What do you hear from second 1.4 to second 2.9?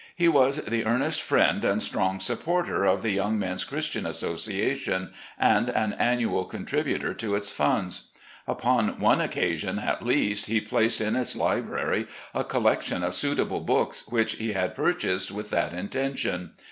and strong supporter